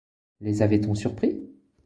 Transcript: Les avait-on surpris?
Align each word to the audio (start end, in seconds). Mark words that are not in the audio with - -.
Les 0.39 0.63
avait-on 0.63 0.95
surpris? 0.95 1.43